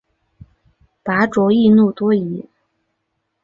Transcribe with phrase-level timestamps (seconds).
[1.03, 2.43] 拔灼易怒多疑。